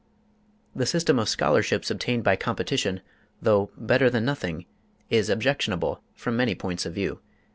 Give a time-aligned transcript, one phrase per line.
[0.75, 3.01] The system of scholarships obtained by competition,
[3.39, 4.65] though better than nothing,
[5.11, 7.19] is objectionable from many points of view.